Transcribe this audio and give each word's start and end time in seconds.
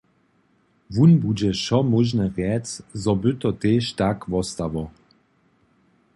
Wón 0.95 1.11
budźe 1.21 1.51
wšo 1.57 1.77
móžne 1.91 2.25
rjec, 2.35 2.65
zo 3.01 3.13
by 3.21 3.31
to 3.41 3.49
tež 3.61 3.83
tak 4.01 4.17
wostało. 4.31 4.83